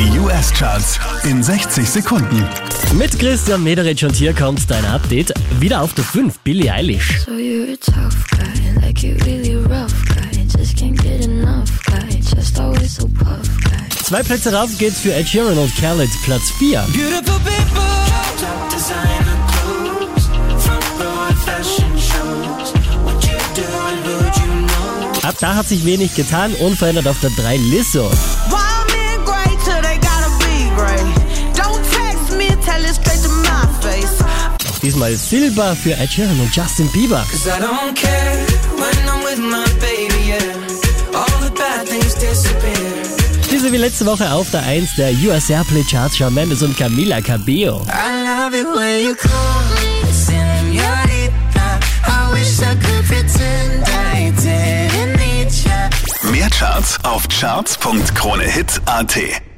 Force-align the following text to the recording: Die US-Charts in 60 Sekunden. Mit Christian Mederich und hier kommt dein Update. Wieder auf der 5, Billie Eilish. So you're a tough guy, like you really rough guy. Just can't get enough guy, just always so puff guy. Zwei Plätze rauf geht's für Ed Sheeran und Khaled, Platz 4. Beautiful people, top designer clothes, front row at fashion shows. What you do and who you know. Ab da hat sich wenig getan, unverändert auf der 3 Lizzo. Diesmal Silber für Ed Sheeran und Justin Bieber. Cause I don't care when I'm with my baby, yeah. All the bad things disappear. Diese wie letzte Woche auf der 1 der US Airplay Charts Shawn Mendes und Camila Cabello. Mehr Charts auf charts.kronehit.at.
Die 0.00 0.18
US-Charts 0.18 0.98
in 1.24 1.42
60 1.42 1.86
Sekunden. 1.86 2.42
Mit 2.94 3.18
Christian 3.18 3.62
Mederich 3.62 4.02
und 4.02 4.16
hier 4.16 4.32
kommt 4.32 4.70
dein 4.70 4.82
Update. 4.86 5.30
Wieder 5.58 5.82
auf 5.82 5.92
der 5.92 6.04
5, 6.04 6.38
Billie 6.38 6.72
Eilish. 6.72 7.20
So 7.26 7.32
you're 7.32 7.74
a 7.74 7.76
tough 7.76 8.16
guy, 8.30 8.80
like 8.82 9.02
you 9.02 9.14
really 9.26 9.56
rough 9.56 9.92
guy. 10.06 10.30
Just 10.56 10.78
can't 10.78 10.96
get 11.02 11.26
enough 11.26 11.68
guy, 11.84 12.18
just 12.34 12.58
always 12.58 12.94
so 12.94 13.06
puff 13.08 13.46
guy. 13.62 14.02
Zwei 14.02 14.22
Plätze 14.22 14.54
rauf 14.54 14.70
geht's 14.78 15.00
für 15.00 15.12
Ed 15.12 15.28
Sheeran 15.28 15.58
und 15.58 15.70
Khaled, 15.76 16.08
Platz 16.24 16.50
4. 16.58 16.80
Beautiful 16.94 17.38
people, 17.40 17.82
top 18.40 18.70
designer 18.70 19.36
clothes, 19.52 20.28
front 20.64 20.84
row 20.98 21.28
at 21.28 21.36
fashion 21.44 21.92
shows. 21.98 22.72
What 23.04 23.22
you 23.26 23.36
do 23.54 23.66
and 23.86 24.06
who 24.06 24.12
you 24.40 24.66
know. 24.66 25.28
Ab 25.28 25.34
da 25.40 25.56
hat 25.56 25.68
sich 25.68 25.84
wenig 25.84 26.14
getan, 26.14 26.54
unverändert 26.54 27.06
auf 27.06 27.20
der 27.20 27.30
3 27.36 27.58
Lizzo. 27.58 28.10
Diesmal 34.82 35.14
Silber 35.16 35.76
für 35.76 35.92
Ed 35.92 36.10
Sheeran 36.10 36.40
und 36.40 36.54
Justin 36.54 36.90
Bieber. 36.92 37.26
Cause 37.30 37.48
I 37.48 37.52
don't 37.60 37.94
care 37.94 38.46
when 38.76 39.08
I'm 39.08 39.22
with 39.24 39.38
my 39.38 39.64
baby, 39.78 40.28
yeah. 40.28 40.38
All 41.14 41.26
the 41.42 41.50
bad 41.50 41.86
things 41.86 42.14
disappear. 42.14 43.02
Diese 43.50 43.70
wie 43.72 43.76
letzte 43.76 44.06
Woche 44.06 44.32
auf 44.32 44.50
der 44.50 44.62
1 44.62 44.94
der 44.96 45.12
US 45.12 45.50
Airplay 45.50 45.82
Charts 45.82 46.16
Shawn 46.16 46.32
Mendes 46.32 46.62
und 46.62 46.78
Camila 46.78 47.20
Cabello. 47.20 47.84
Mehr 56.30 56.50
Charts 56.50 56.98
auf 57.02 57.28
charts.kronehit.at. 57.28 59.49